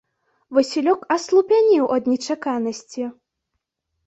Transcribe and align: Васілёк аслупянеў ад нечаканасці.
Васілёк 0.57 1.03
аслупянеў 1.15 1.85
ад 1.99 2.09
нечаканасці. 2.13 3.03